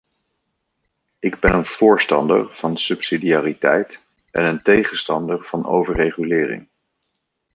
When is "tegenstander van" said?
4.61-5.65